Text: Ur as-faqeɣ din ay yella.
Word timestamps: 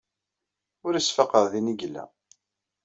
Ur 0.85 0.93
as-faqeɣ 0.95 1.45
din 1.51 1.71
ay 1.71 1.77
yella. 1.79 2.03